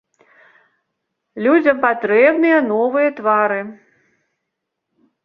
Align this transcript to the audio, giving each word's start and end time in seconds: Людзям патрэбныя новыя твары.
Людзям 1.47 1.77
патрэбныя 1.85 2.57
новыя 2.71 3.09
твары. 3.21 3.59